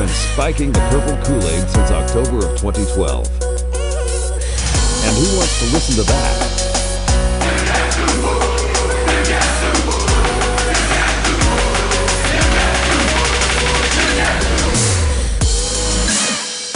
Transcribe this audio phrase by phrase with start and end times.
[0.00, 3.28] been spiking the purple Kool-Aid since October of 2012.
[5.04, 6.36] And who wants to listen to that?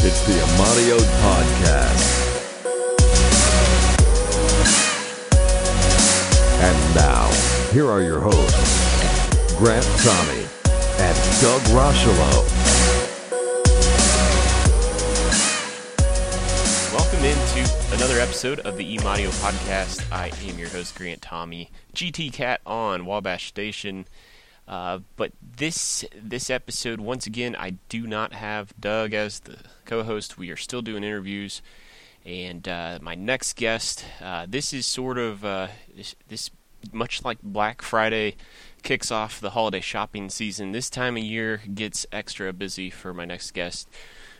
[0.04, 2.04] It's the Amadio Podcast.
[6.60, 7.30] And now,
[7.72, 10.44] here are your hosts, Grant Tommy
[10.98, 12.63] and Doug Rochelo.
[17.56, 20.10] Into another episode of the eMaudio Podcast.
[20.10, 24.06] I am your host, Grant Tommy, GT Cat on Wabash Station.
[24.66, 30.36] Uh, but this this episode, once again, I do not have Doug as the co-host.
[30.36, 31.62] We are still doing interviews,
[32.26, 34.04] and uh, my next guest.
[34.20, 36.50] Uh, this is sort of uh, this, this
[36.92, 38.34] much like Black Friday
[38.82, 40.72] kicks off the holiday shopping season.
[40.72, 43.88] This time of year gets extra busy for my next guest,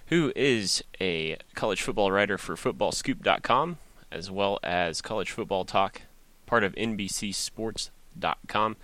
[0.06, 3.78] who is a college football writer for FootballScoop.com
[4.14, 6.02] as well as College Football Talk,
[6.46, 8.76] part of NBCSports.com.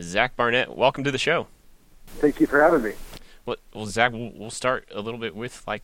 [0.00, 1.46] Zach Barnett, welcome to the show.
[2.06, 2.92] Thank you for having me.
[3.44, 5.82] Well, well Zach, we'll, we'll start a little bit with like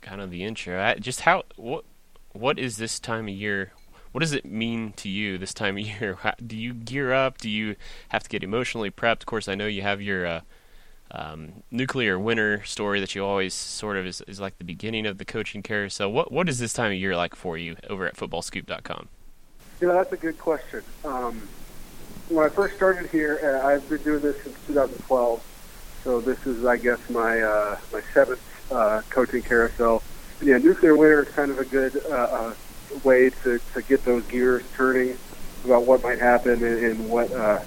[0.00, 0.80] kind of the intro.
[0.80, 1.84] I- Just how what
[2.32, 3.72] what is this time of year?
[4.12, 6.14] What does it mean to you this time of year?
[6.22, 7.38] How, do you gear up?
[7.38, 7.76] Do you
[8.08, 9.20] have to get emotionally prepped?
[9.20, 10.40] Of course, I know you have your uh,
[11.12, 15.18] um, nuclear winter story that you always sort of is, is like the beginning of
[15.18, 16.12] the coaching carousel.
[16.12, 19.08] What what is this time of year like for you over at FootballScoop.com?
[19.80, 20.82] You know, that's a good question.
[21.04, 21.48] Um,
[22.28, 25.42] when I first started here, uh, I've been doing this since 2012,
[26.04, 30.02] so this is, I guess, my uh, my seventh uh, coaching carousel.
[30.38, 32.54] And yeah, nuclear winter is kind of a good uh, uh,
[33.04, 35.18] way to, to get those gears turning
[35.64, 37.60] about what might happen and, and what uh,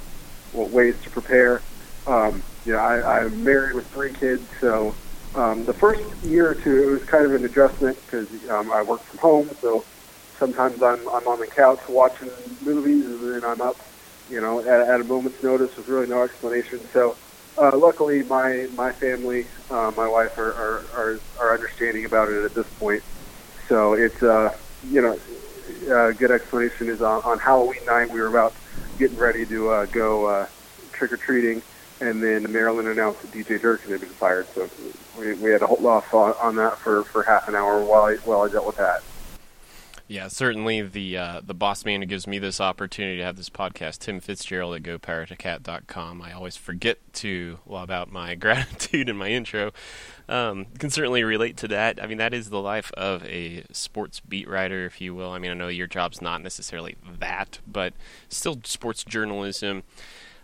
[0.53, 1.61] what ways to prepare.
[2.05, 4.97] Um, you know, I, I'm married with three kids, so
[5.35, 8.83] um, the first year or two it was kind of an adjustment because um, I
[8.83, 9.85] work from home, so
[10.39, 12.29] sometimes I'm I'm on the couch watching
[12.61, 13.77] movies, and then I'm up,
[14.27, 16.87] you know, at, at a moment's notice with really no explanation.
[16.93, 17.17] So,
[17.57, 22.43] uh, luckily, my my family, uh, my wife, are, are are are understanding about it
[22.45, 23.03] at this point.
[23.69, 24.49] So it's uh,
[24.81, 25.15] you know,
[26.11, 28.53] a good explanation is on, on Halloween night we were about
[28.99, 30.45] getting ready to uh, go uh,
[30.93, 31.61] trick or treating,
[32.03, 34.47] and then Maryland announced that DJ Durkin had been fired.
[34.53, 34.69] So
[35.17, 38.03] we, we had to hold off on, on that for, for half an hour while
[38.03, 39.03] I, while I dealt with that.
[40.05, 43.49] Yeah, certainly the uh, the boss man who gives me this opportunity to have this
[43.49, 46.21] podcast, Tim Fitzgerald at GoPowerCat.com.
[46.21, 49.71] I always forget to lob out my gratitude in my intro.
[50.27, 52.03] Um, can certainly relate to that.
[52.03, 55.31] I mean, that is the life of a sports beat writer, if you will.
[55.31, 57.93] I mean, I know your job's not necessarily that, but
[58.27, 59.83] still sports journalism.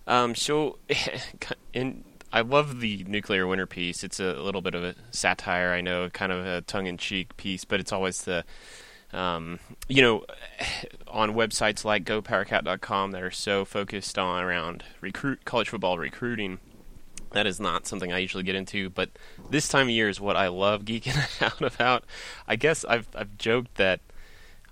[0.08, 0.34] Um,
[2.32, 4.04] I love the nuclear winter piece.
[4.04, 7.80] It's a little bit of a satire, I know, kind of a tongue-in-cheek piece, but
[7.80, 8.44] it's always the
[9.12, 10.26] um, you know,
[11.08, 16.60] on websites like GoPowerCat.com that are so focused on around recruit college football recruiting,
[17.32, 18.90] that is not something I usually get into.
[18.90, 19.10] But
[19.50, 22.04] this time of year is what I love geeking out about.
[22.48, 24.02] I guess I've I've joked that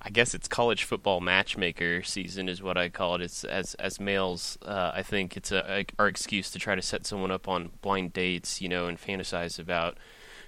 [0.07, 3.21] I guess it's college football matchmaker season is what I call it.
[3.21, 6.81] It's as as males, uh, I think it's a, a, our excuse to try to
[6.81, 9.97] set someone up on blind dates, you know, and fantasize about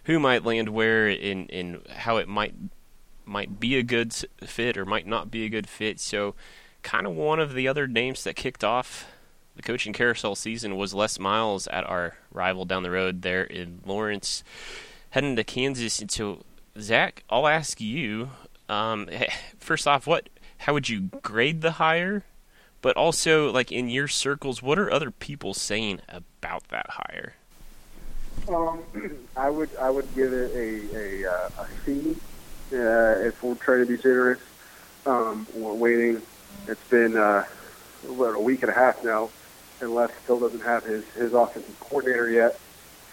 [0.05, 2.55] who might land where and in how it might
[3.25, 5.99] might be a good fit or might not be a good fit.
[5.99, 6.35] So,
[6.81, 9.11] kind of one of the other names that kicked off
[9.57, 13.81] the coaching carousel season was Les Miles at our rival down the road there in
[13.85, 14.41] Lawrence,
[15.09, 15.99] heading to Kansas.
[15.99, 16.45] And so,
[16.79, 18.29] Zach, I'll ask you
[18.69, 19.09] um,
[19.59, 22.23] first off, what how would you grade the hire?
[22.81, 27.33] But also, like in your circles, what are other people saying about that hire?
[28.47, 28.81] Um,
[29.35, 32.15] I would I would give it a a, uh, a C
[32.73, 34.39] uh, if we're trying to be generous.
[35.05, 36.21] Um, we're waiting.
[36.67, 37.45] It's been uh,
[38.07, 39.29] what a week and a half now,
[39.81, 42.59] and Les still doesn't have his his offensive coordinator yet.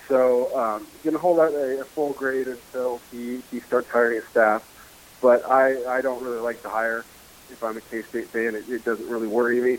[0.09, 4.25] So um, gonna hold out a, a full grade until he he starts hiring his
[4.27, 4.73] staff.
[5.21, 7.07] But I I don't really like the hire.
[7.49, 9.79] If I'm a K State fan, it, it doesn't really worry me.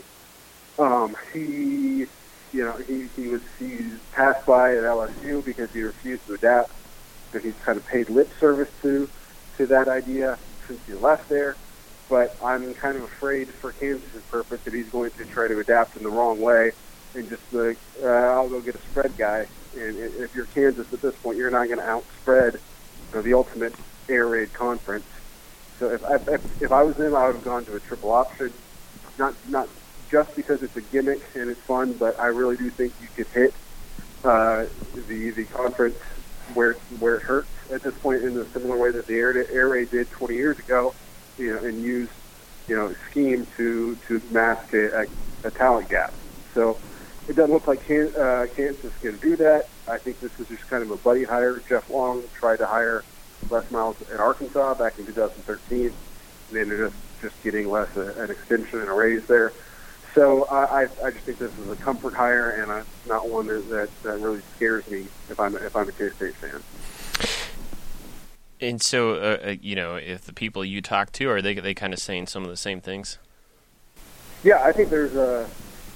[0.78, 2.06] Um, he
[2.52, 3.78] you know, he, he was he
[4.12, 6.72] passed by at LSU because he refused to adapt.
[7.32, 9.10] But he's kind of paid lip service to
[9.58, 11.58] to that idea since he left there.
[12.08, 15.96] But I'm kind of afraid for Kansas's purpose that he's going to try to adapt
[15.96, 16.72] in the wrong way
[17.14, 19.46] and just like uh, I'll go get a spread guy.
[19.74, 23.34] And if you're Kansas at this point, you're not going to outspread you know, the
[23.34, 23.74] ultimate
[24.08, 25.06] air raid conference.
[25.78, 28.10] So if I, if, if I was him, I would have gone to a triple
[28.10, 28.52] option.
[29.18, 29.68] Not not
[30.10, 33.26] just because it's a gimmick and it's fun, but I really do think you could
[33.28, 33.54] hit
[34.24, 34.66] uh,
[35.08, 35.98] the the conference
[36.54, 39.68] where where it hurts at this point in a similar way that the air air
[39.68, 40.94] raid did 20 years ago,
[41.36, 42.08] you know, and use
[42.66, 45.06] you know scheme to to mask a, a,
[45.48, 46.12] a talent gap.
[46.54, 46.78] So
[47.28, 49.68] it doesn't look like uh, Kansas can do that.
[49.86, 51.62] I think this is just kind of a buddy hire.
[51.68, 53.04] Jeff Long tried to hire
[53.50, 55.92] Les Miles in Arkansas back in 2013,
[56.50, 59.52] and ended up just getting Les a, an extension and a raise there.
[60.14, 63.46] So I, I, I just think this is a comfort hire, and it's not one
[63.46, 66.62] that, that, that really scares me if I'm if I'm a K State fan.
[68.60, 71.74] And so, uh, uh, you know, if the people you talk to are they they
[71.74, 73.18] kind of saying some of the same things?
[74.42, 75.48] Yeah, I think there's a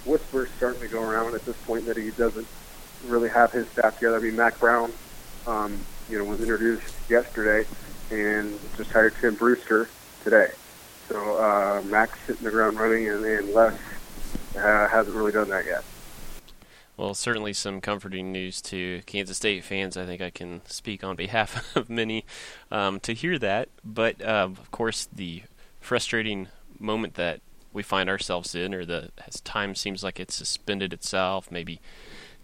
[0.04, 2.46] whispers starting to go around at this point that he doesn't
[3.06, 4.16] really have his staff together.
[4.16, 4.92] I mean, Mack Brown,
[5.46, 5.78] um,
[6.12, 7.66] you know, was introduced yesterday
[8.10, 9.88] and just hired Tim Brewster
[10.22, 10.50] today.
[11.08, 13.72] So uh, Mack's hitting the ground running, and, and Les
[14.54, 15.82] uh, hasn't really done that yet.
[16.98, 19.96] Well, certainly some comforting news to Kansas State fans.
[19.96, 22.26] I think I can speak on behalf of many
[22.70, 23.70] um, to hear that.
[23.82, 25.44] But uh, of course, the
[25.80, 26.48] frustrating
[26.78, 27.40] moment that
[27.72, 31.50] we find ourselves in, or the as time seems like it's suspended itself.
[31.50, 31.80] Maybe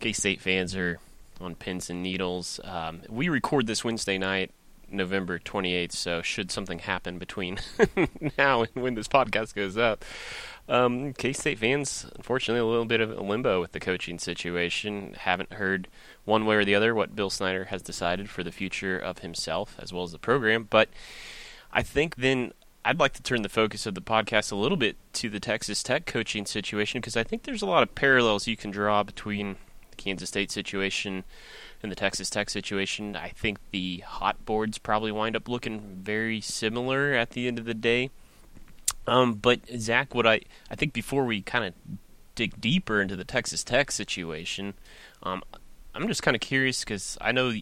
[0.00, 1.00] K State fans are
[1.40, 2.60] on pins and needles.
[2.64, 4.50] Um, we record this Wednesday night,
[4.90, 5.92] November 28th.
[5.92, 7.58] So should something happen between
[8.38, 10.04] now and when this podcast goes up,
[10.68, 15.14] um, K State fans, unfortunately, a little bit of a limbo with the coaching situation.
[15.18, 15.88] Haven't heard
[16.24, 19.76] one way or the other what Bill Snyder has decided for the future of himself
[19.78, 20.66] as well as the program.
[20.68, 20.88] But
[21.72, 22.52] I think then
[22.84, 25.82] I'd like to turn the focus of the podcast a little bit to the Texas
[25.82, 29.56] Tech coaching situation because I think there's a lot of parallels you can draw between
[29.98, 31.24] Kansas State situation
[31.82, 33.16] and the Texas Tech situation.
[33.16, 37.66] I think the hot boards probably wind up looking very similar at the end of
[37.66, 38.10] the day.
[39.06, 40.40] Um, but Zach, what I
[40.70, 41.74] I think before we kind of
[42.34, 44.74] dig deeper into the Texas Tech situation,
[45.22, 45.42] um,
[45.94, 47.52] I'm just kind of curious because I know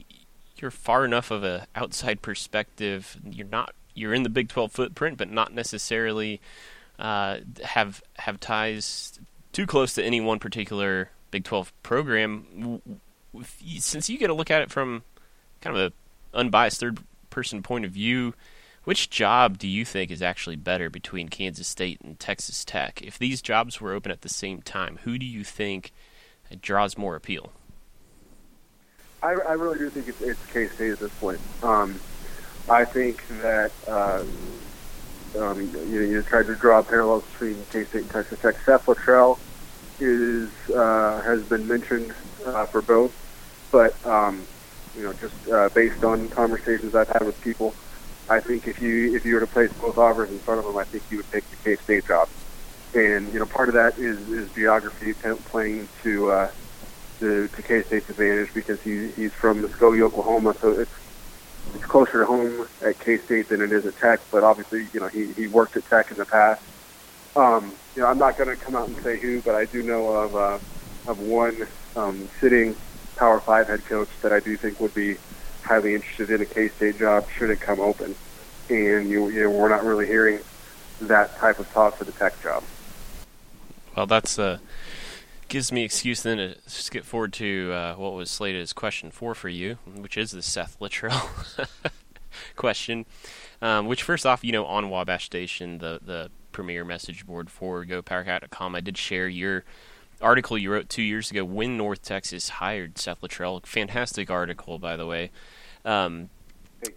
[0.57, 3.17] you're far enough of a outside perspective.
[3.25, 6.41] You're not you're in the Big 12 footprint, but not necessarily
[6.99, 9.19] uh, have have ties
[9.53, 12.81] too close to any one particular Big 12 program.
[13.79, 15.03] Since you get to look at it from
[15.61, 17.01] kind of a unbiased third
[17.31, 18.35] person point of view,
[18.85, 23.03] which job do you think is actually better between Kansas State and Texas Tech?
[23.03, 25.93] If these jobs were open at the same time, who do you think
[26.61, 27.53] draws more appeal?
[29.23, 31.41] I, I really do think it's, it's K State at this point.
[31.63, 31.99] Um,
[32.69, 34.23] I think that uh,
[35.37, 38.57] um, you, know, you tried to draw parallels between K State and Texas Tech.
[38.61, 39.39] Seth Littrell
[40.01, 42.15] is uh, has been mentioned
[42.47, 43.13] uh, for both,
[43.73, 44.47] but um,
[44.97, 47.75] you know, just uh, based on conversations I've had with people,
[48.29, 50.77] I think if you if you were to place both offers in front of him,
[50.77, 52.29] I think you would take the K State job.
[52.95, 55.13] And you know, part of that is is geography
[55.51, 56.51] playing to uh,
[57.21, 60.91] to, to K State's advantage because he he's from Muskogee, Oklahoma, so it's
[61.75, 64.21] it's closer to home at K State than it is at Tech.
[64.31, 66.63] But obviously, you know, he he worked at Tech in the past.
[67.35, 69.83] Um, you know, I'm not going to come out and say who, but I do
[69.83, 70.59] know of uh,
[71.11, 71.67] of one
[71.97, 72.77] um, sitting
[73.17, 75.17] Power Five head coach that I do think would be
[75.63, 78.15] highly interested in a K State job should it come open.
[78.69, 80.41] And you, you know, we're not really hearing
[81.01, 82.63] that type of talk for the Tech job.
[83.97, 84.59] Well, that's uh,
[85.49, 89.35] gives me excuse then to skip forward to uh, what was slated as question four
[89.35, 91.31] for you, which is the Seth Littrell
[92.57, 93.07] question.
[93.63, 97.85] Um, which first off, you know, on Wabash Station, the the premier message board for
[97.85, 99.63] GoPowerCat.com, I did share your
[100.23, 103.65] article you wrote two years ago when North Texas hired Seth Littrell.
[103.67, 105.31] Fantastic article, by the way.
[105.85, 106.31] Um,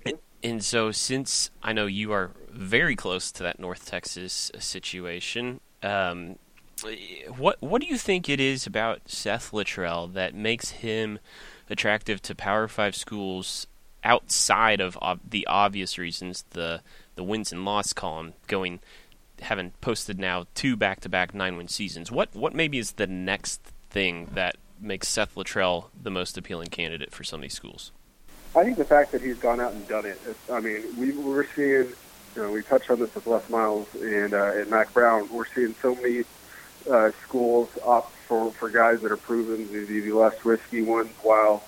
[0.05, 5.59] and, and so, since I know you are very close to that North Texas situation,
[5.83, 6.37] um,
[7.35, 11.19] what what do you think it is about Seth Littrell that makes him
[11.69, 13.67] attractive to Power Five schools
[14.05, 16.81] outside of ob- the obvious reasons the
[17.15, 18.79] the wins and loss column going
[19.41, 22.11] having posted now two back to back nine win seasons.
[22.11, 27.13] What what maybe is the next thing that makes Seth Littrell the most appealing candidate
[27.13, 27.91] for some of these schools?
[28.55, 30.19] I think the fact that he's gone out and done it.
[30.51, 31.89] I mean, we we're seeing,
[32.35, 35.29] you know, we touched on this with Les Miles and uh, and Mack Brown.
[35.31, 36.23] We're seeing so many
[36.89, 41.11] uh, schools opt for for guys that are proven to be the less risky ones,
[41.21, 41.63] while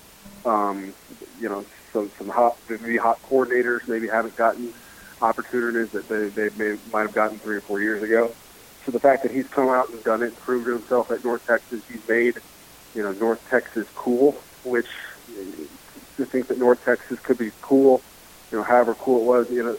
[0.46, 0.94] um,
[1.40, 4.74] you know some some hot maybe hot coordinators maybe haven't gotten
[5.22, 8.36] opportunities that they they may, might have gotten three or four years ago.
[8.86, 11.84] So the fact that he's come out and done it, proved himself at North Texas,
[11.88, 12.36] he's made
[12.96, 14.88] you know North Texas cool, which
[16.18, 18.06] to think that North Texas could be cool,
[18.52, 19.78] you know, however cool it was, you know,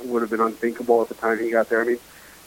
[0.00, 1.82] it would have been unthinkable at the time he got there.
[1.82, 1.98] I mean,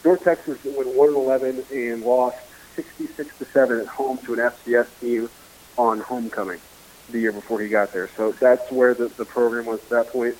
[0.06, 2.38] North Texas went one and eleven and lost
[2.76, 5.30] sixty-six to seven at home to an FCS team
[5.78, 6.62] on homecoming.
[7.10, 8.10] the year before he got there.
[8.18, 10.36] So that's where the, the program was at that point.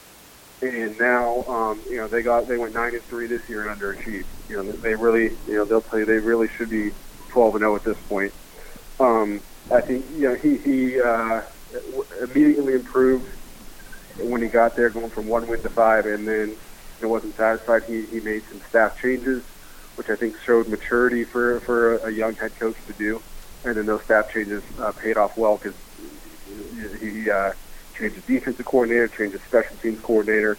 [0.62, 3.80] And now, um, you know, they got they went nine and three this year and
[3.80, 4.26] underachieved.
[4.50, 6.92] You know, they really, you know, they'll tell you they really should be
[7.30, 8.34] twelve and zero at this point.
[9.00, 11.42] Um, I think you know he he uh,
[12.22, 13.28] immediately improved
[14.20, 16.56] when he got there, going from one win to five, and then
[17.02, 17.84] it wasn't satisfied.
[17.84, 19.44] He he made some staff changes,
[19.96, 23.22] which I think showed maturity for for a, young head coach to do,
[23.64, 25.76] and then those staff changes uh, paid off well because
[27.00, 27.52] he uh,
[27.98, 30.58] changed the defensive coordinator, changed the special teams coordinator,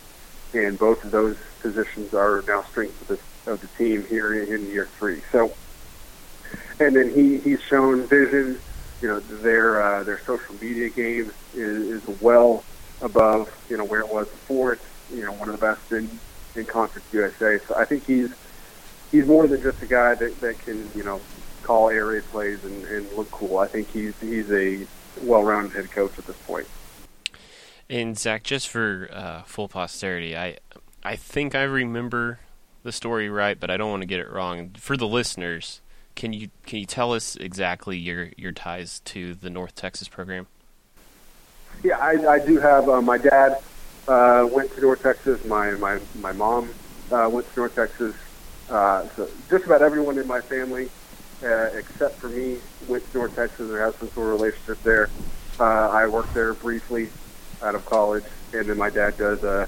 [0.52, 4.52] and both of those positions are now strengths of the, of the team here in,
[4.52, 5.22] in year three.
[5.32, 5.52] So,
[6.80, 8.58] and then he he's shown vision.
[9.00, 12.64] You know, their uh, their social media game is, is well
[13.00, 14.72] above you know where it was before.
[14.74, 16.18] It's you know one of the best in
[16.54, 17.58] in Conference USA.
[17.68, 18.30] So I think he's
[19.12, 21.20] he's more than just a guy that that can you know
[21.62, 23.58] call air raid plays and, and look cool.
[23.58, 24.86] I think he's he's a
[25.22, 26.66] well-rounded head coach at this point.
[27.90, 30.58] And Zach, just for uh, full posterity, I
[31.02, 32.40] I think I remember
[32.82, 34.70] the story right, but I don't want to get it wrong.
[34.76, 35.80] For the listeners,
[36.14, 40.46] can you can you tell us exactly your your ties to the North Texas program?
[41.82, 42.88] Yeah, I, I do have.
[42.88, 43.58] Uh, my dad
[44.06, 45.44] uh, went to North Texas.
[45.46, 46.68] My my my mom
[47.10, 48.14] uh, went to North Texas.
[48.68, 50.90] Uh, so just about everyone in my family,
[51.42, 55.08] uh, except for me, went to North Texas or has some sort of relationship there.
[55.58, 57.08] Uh, I worked there briefly
[57.62, 59.66] out of college, and then my dad does uh,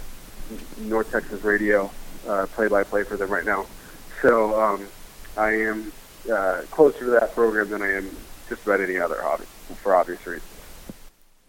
[0.79, 1.91] North Texas radio
[2.29, 3.67] uh, play-by-play for them right now.
[4.23, 4.87] So um,
[5.37, 5.93] I am
[6.31, 8.11] uh, closer to that program than I am
[8.49, 9.45] just about any other hobby
[9.83, 10.45] for obvious reasons.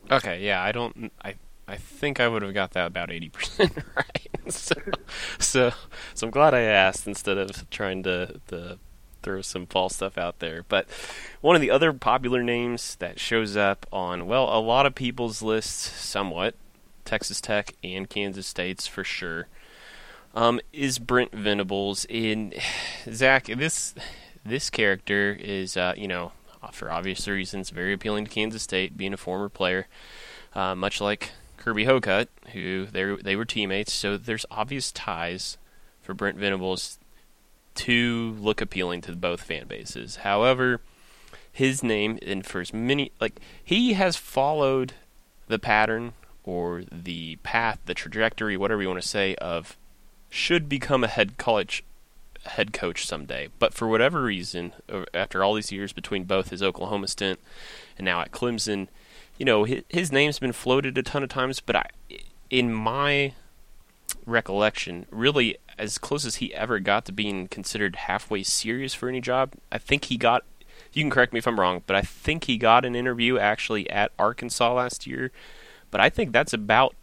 [0.09, 1.11] Okay, yeah, I don't.
[1.23, 1.35] I
[1.67, 4.21] I think I would have got that about eighty percent right.
[4.49, 4.75] so,
[5.39, 5.71] so,
[6.13, 8.79] so I'm glad I asked instead of trying to, to
[9.21, 10.63] throw some false stuff out there.
[10.67, 10.87] But
[11.41, 15.41] one of the other popular names that shows up on well, a lot of people's
[15.41, 16.55] lists, somewhat
[17.05, 19.47] Texas Tech and Kansas State's for sure,
[20.33, 22.05] um, is Brent Venables.
[22.05, 22.53] In
[23.11, 23.93] Zach, this
[24.45, 26.31] this character is uh, you know
[26.71, 29.87] for obvious reasons very appealing to Kansas State, being a former player,
[30.53, 33.93] uh, much like Kirby Hocutt, who they they were teammates.
[33.93, 35.57] So there's obvious ties
[36.01, 36.97] for Brent Venables
[37.75, 40.17] to look appealing to both fan bases.
[40.17, 40.81] However,
[41.51, 44.93] his name for as many like he has followed
[45.47, 46.13] the pattern
[46.43, 49.77] or the path, the trajectory, whatever you want to say, of
[50.29, 51.83] should become a head college
[52.45, 53.49] head coach someday.
[53.59, 54.73] But for whatever reason,
[55.13, 57.39] after all these years between both his Oklahoma stint
[57.97, 58.87] and now at Clemson,
[59.37, 61.59] you know his, his name's been floated a ton of times.
[61.59, 61.85] But I,
[62.49, 63.33] in my
[64.25, 69.19] recollection, really as close as he ever got to being considered halfway serious for any
[69.19, 69.53] job.
[69.71, 70.45] I think he got.
[70.93, 73.89] You can correct me if I'm wrong, but I think he got an interview actually
[73.89, 75.31] at Arkansas last year.
[75.89, 76.95] But I think that's about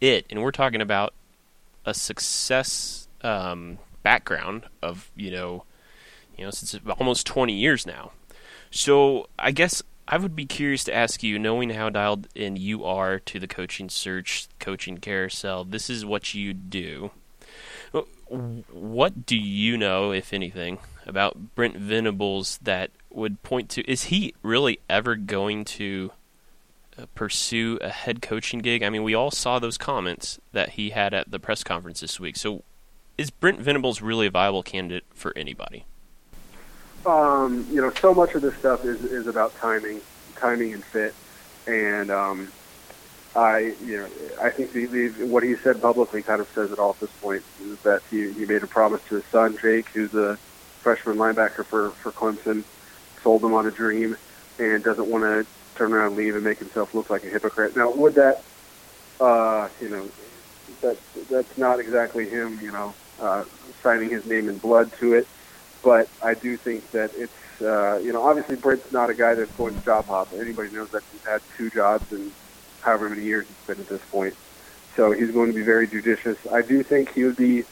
[0.00, 1.12] it, and we're talking about
[1.84, 5.64] a success um, background of you know,
[6.36, 8.12] you know, since almost 20 years now.
[8.70, 12.84] So I guess I would be curious to ask you, knowing how dialed in you
[12.84, 17.10] are to the coaching search, coaching carousel, this is what you do.
[17.92, 23.90] What do you know, if anything, about Brent Venables that would point to?
[23.90, 26.12] Is he really ever going to
[26.98, 28.82] uh, pursue a head coaching gig?
[28.82, 32.18] I mean, we all saw those comments that he had at the press conference this
[32.18, 32.36] week.
[32.36, 32.62] So,
[33.18, 35.84] is Brent Venables really a viable candidate for anybody?
[37.04, 40.00] Um, you know, so much of this stuff is is about timing,
[40.36, 41.14] timing and fit,
[41.66, 42.50] and um,
[43.34, 44.08] I, you know,
[44.42, 47.10] I think the, the, what he said publicly kind of says it all at this
[47.20, 47.42] point.
[47.62, 50.36] Is that he, he made a promise to his son Jake, who's a
[50.80, 52.64] freshman linebacker for for Clemson,
[53.22, 54.16] sold him on a dream,
[54.58, 55.46] and doesn't want to
[55.76, 57.74] turn around and leave and make himself look like a hypocrite.
[57.74, 58.42] Now, would that,
[59.18, 60.08] uh, you know,
[60.82, 60.98] that
[61.30, 63.44] that's not exactly him, you know, uh,
[63.82, 65.26] signing his name in blood to it,
[65.82, 69.52] but I do think that it's, uh, you know, obviously Brent's not a guy that's
[69.52, 70.28] going to job hop.
[70.34, 72.30] Anybody knows that he's had two jobs and
[72.82, 74.34] however many years it's been at this point.
[74.96, 76.36] So he's going to be very judicious.
[76.50, 77.64] I do think he would be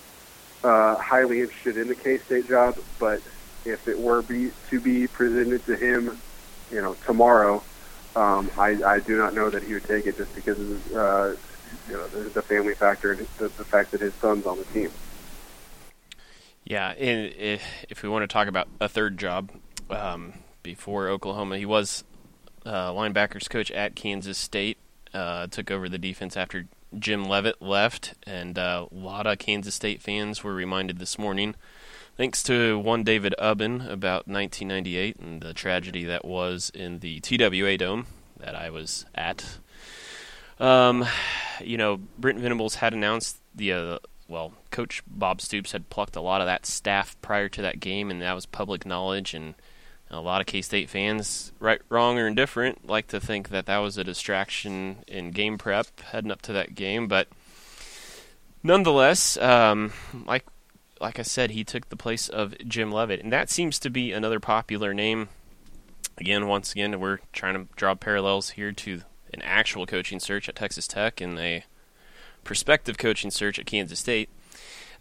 [0.64, 3.20] uh, highly interested in the K-State job, but
[3.64, 6.18] if it were be, to be presented to him,
[6.70, 7.62] you know, tomorrow,
[8.16, 11.34] um, I, I do not know that he would take it just because of uh,
[11.88, 14.64] you know the, the family factor and the, the fact that his son's on the
[14.64, 14.90] team.
[16.64, 17.32] Yeah, and
[17.88, 19.50] if, we want to talk about a third job
[19.88, 22.04] um, before Oklahoma, he was
[22.64, 24.78] uh, linebackers coach at Kansas State
[25.14, 26.66] uh, took over the defense after
[26.98, 31.54] Jim Leavitt left, and uh, a lot of Kansas State fans were reminded this morning,
[32.16, 37.76] thanks to one David Ubben, about 1998 and the tragedy that was in the TWA
[37.76, 38.06] Dome
[38.38, 39.58] that I was at.
[40.58, 41.06] Um,
[41.60, 43.98] you know, Brent Venables had announced the uh,
[44.30, 48.10] well, Coach Bob Stoops had plucked a lot of that staff prior to that game,
[48.10, 49.34] and that was public knowledge.
[49.34, 49.54] And
[50.10, 53.78] a lot of K State fans, right, wrong, or indifferent, like to think that that
[53.78, 57.06] was a distraction in game prep heading up to that game.
[57.06, 57.28] But
[58.62, 59.92] nonetheless, um,
[60.26, 60.44] like
[61.00, 64.12] like I said, he took the place of Jim Leavitt, and that seems to be
[64.12, 65.28] another popular name.
[66.18, 69.02] Again, once again, we're trying to draw parallels here to
[69.32, 71.64] an actual coaching search at Texas Tech and a
[72.44, 74.28] prospective coaching search at Kansas State.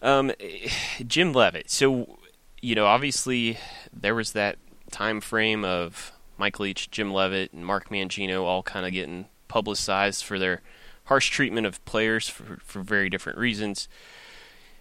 [0.01, 0.31] Um,
[1.07, 1.69] Jim Leavitt.
[1.69, 2.19] So,
[2.61, 3.57] you know, obviously
[3.91, 4.57] there was that
[4.89, 10.23] time frame of Mike Leach, Jim Leavitt, and Mark Mangino all kind of getting publicized
[10.23, 10.61] for their
[11.05, 13.87] harsh treatment of players for, for very different reasons.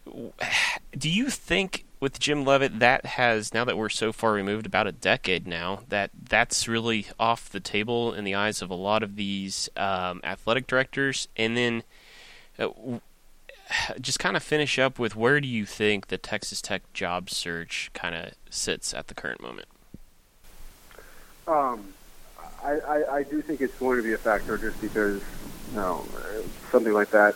[0.07, 4.87] Do you think with Jim Leavitt that has now that we're so far removed about
[4.87, 9.03] a decade now that that's really off the table in the eyes of a lot
[9.03, 11.83] of these um, athletic directors and then
[12.59, 12.69] uh,
[14.01, 17.91] just kind of finish up with where do you think the Texas Tech job search
[17.93, 19.69] kind of sits at the current moment?
[21.49, 21.95] Um,
[22.63, 25.23] I, I, I do think it's going to be a factor just because
[25.71, 26.05] you know,
[26.71, 27.35] something like that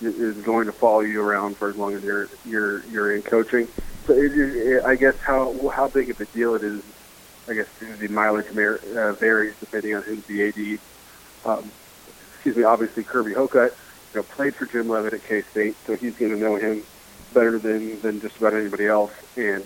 [0.00, 3.68] is going to follow you around for as long as you're you're you're in coaching.
[4.06, 6.82] So it, it, I guess how how big of a deal it is,
[7.48, 10.78] I guess the mileage uh, varies depending on who's the AD.
[11.44, 11.70] Um,
[12.34, 12.64] excuse me.
[12.64, 13.76] Obviously, Kirby Hocutt,
[14.12, 16.82] you know, played for Jim Leavitt at K State, so he's going to know him
[17.34, 19.12] better than than just about anybody else.
[19.36, 19.64] And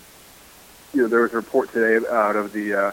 [0.93, 2.93] you know, there was a report today out of the uh,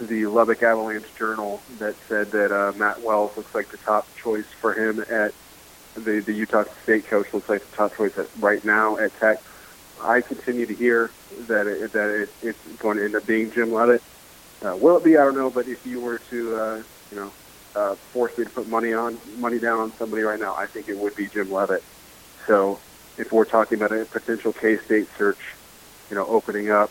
[0.00, 4.46] the Lubbock Avalanche Journal that said that uh, Matt Wells looks like the top choice
[4.60, 5.32] for him at
[5.94, 9.42] the the Utah State coach looks like the top choice at, right now at Tech.
[10.02, 11.10] I continue to hear
[11.46, 14.02] that it, that it, it's going to end up being Jim Leavitt.
[14.64, 15.16] Uh, will it be?
[15.16, 15.50] I don't know.
[15.50, 17.32] But if you were to, uh, you know,
[17.74, 20.88] uh, force me to put money on money down on somebody right now, I think
[20.88, 21.84] it would be Jim Leavitt.
[22.46, 22.78] So
[23.18, 25.38] if we're talking about a potential K-State search,
[26.08, 26.90] you know, opening up,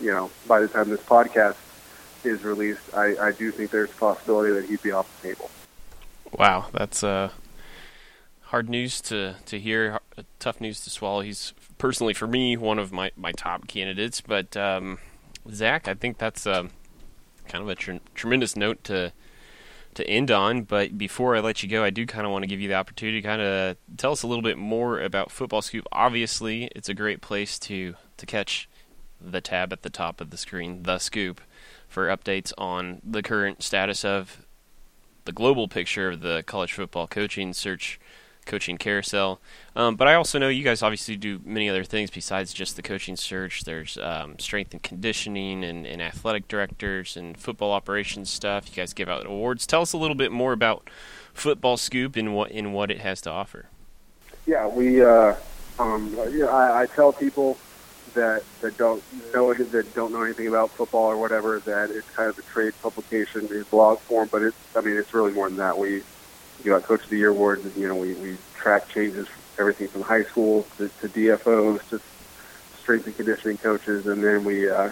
[0.00, 1.56] you know, by the time this podcast
[2.24, 5.50] is released, I, I do think there's a possibility that he'd be off the table.
[6.32, 7.30] Wow, that's uh,
[8.42, 10.00] hard news to, to hear,
[10.38, 11.20] tough news to swallow.
[11.20, 14.20] He's personally, for me, one of my, my top candidates.
[14.20, 14.98] But um,
[15.50, 16.68] Zach, I think that's uh,
[17.48, 19.12] kind of a tr- tremendous note to
[19.94, 20.62] to end on.
[20.62, 22.74] But before I let you go, I do kind of want to give you the
[22.74, 25.86] opportunity to kind of tell us a little bit more about Football Scoop.
[25.90, 28.68] Obviously, it's a great place to to catch
[29.20, 31.40] the tab at the top of the screen, the Scoop,
[31.88, 34.46] for updates on the current status of
[35.24, 37.98] the global picture of the college football coaching search
[38.48, 39.40] coaching carousel.
[39.76, 42.82] Um, but I also know you guys obviously do many other things besides just the
[42.82, 43.64] coaching search.
[43.64, 48.68] There's um, strength and conditioning and, and, athletic directors and football operations stuff.
[48.68, 49.66] You guys give out awards.
[49.66, 50.88] Tell us a little bit more about
[51.34, 53.66] Football Scoop and what in what it has to offer.
[54.46, 55.02] Yeah, we.
[55.02, 55.34] Uh,
[55.78, 57.56] um, I, I tell people
[58.18, 59.02] that that don't
[59.32, 62.74] know that don't know anything about football or whatever that it's kind of a trade
[62.82, 65.78] publication in blog form, but it's I mean it's really more than that.
[65.78, 66.02] We
[66.64, 67.64] you got Coach of the Year awards.
[67.76, 69.28] You know, we we track changes,
[69.58, 72.00] everything from high school to, to DFOs to
[72.82, 74.90] strength and conditioning coaches, and then we uh,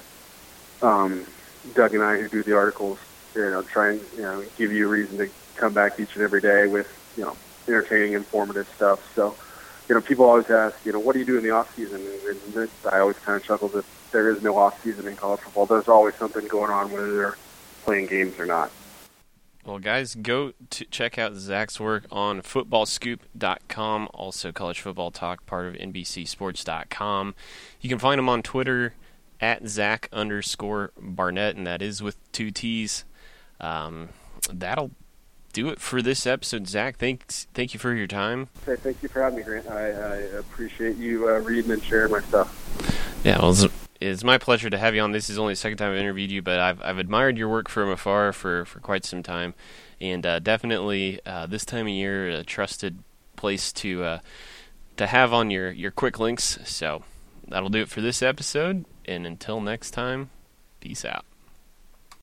[0.82, 1.26] um,
[1.74, 2.98] Doug and I who do the articles.
[3.34, 6.22] You know, try and you know give you a reason to come back each and
[6.22, 6.86] every day with
[7.16, 7.36] you know
[7.66, 9.00] entertaining, informative stuff.
[9.16, 9.36] So
[9.88, 12.00] you know, people always ask, you know, what do you do in the off season?
[12.00, 15.40] And, and I always kind of chuckle that there is no off season in college
[15.40, 15.66] football.
[15.66, 17.36] There's always something going on, whether they're
[17.84, 18.70] playing games or not.
[19.64, 25.66] Well, guys, go to check out Zach's work on footballscoop.com, also college football talk, part
[25.66, 27.34] of NBCSports.com.
[27.80, 28.94] You can find him on Twitter
[29.40, 33.04] at Zach underscore Barnett, and that is with two T's.
[33.60, 34.10] Um,
[34.52, 34.92] that'll
[35.56, 36.68] do it for this episode.
[36.68, 38.48] Zach, thanks, thank you for your time.
[38.66, 39.66] Thank you for having me, Grant.
[39.70, 43.24] I, I appreciate you uh, reading and sharing my stuff.
[43.24, 43.64] Yeah, well, it's,
[43.98, 45.12] it's, my pleasure to have you on.
[45.12, 47.70] This is only the second time I've interviewed you, but I've, I've admired your work
[47.70, 49.54] from afar for, for quite some time,
[49.98, 52.98] and uh, definitely uh, this time of year, a trusted
[53.36, 54.18] place to uh,
[54.98, 56.58] to have on your, your quick links.
[56.64, 57.02] So
[57.48, 60.28] that'll do it for this episode, and until next time,
[60.80, 61.24] peace out.